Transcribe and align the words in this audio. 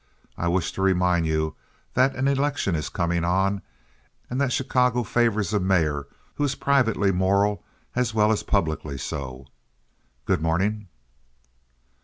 I 0.35 0.47
wish 0.47 0.71
to 0.71 0.81
remind 0.81 1.27
you 1.27 1.53
that 1.93 2.15
an 2.15 2.27
election 2.27 2.73
is 2.73 2.89
coming 2.89 3.23
on, 3.23 3.61
and 4.31 4.41
that 4.41 4.51
Chicago 4.51 5.03
favors 5.03 5.53
a 5.53 5.59
mayor 5.59 6.07
who 6.33 6.43
is 6.43 6.55
privately 6.55 7.11
moral 7.11 7.63
as 7.95 8.11
well 8.11 8.31
as 8.31 8.41
publicly 8.41 8.97
so. 8.97 9.45
Good 10.25 10.41
morning." 10.41 10.87